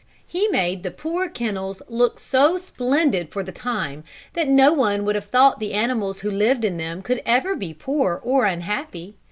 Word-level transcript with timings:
He 0.25 0.47
made 0.47 0.81
the 0.81 0.89
poor 0.89 1.29
kennels 1.29 1.83
look 1.87 2.19
so 2.19 2.57
splendid 2.57 3.29
for 3.29 3.43
the 3.43 3.51
time, 3.51 4.03
that 4.33 4.47
no 4.49 4.73
one 4.73 5.05
would 5.05 5.13
have 5.13 5.25
thought 5.25 5.59
the 5.59 5.73
animals 5.73 6.21
who 6.21 6.31
lived 6.31 6.65
in 6.65 6.77
them 6.77 7.03
could 7.03 7.21
ever 7.23 7.55
be 7.55 7.75
poor 7.75 8.19
or 8.23 8.45
unhappy. 8.45 9.13